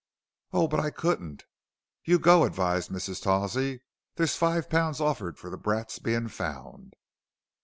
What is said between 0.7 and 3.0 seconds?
I couldn't" "You go," advised